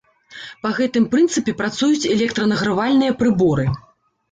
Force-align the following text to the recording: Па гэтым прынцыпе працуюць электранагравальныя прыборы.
Па 0.61 0.71
гэтым 0.77 1.05
прынцыпе 1.11 1.51
працуюць 1.61 2.09
электранагравальныя 2.15 3.17
прыборы. 3.23 3.71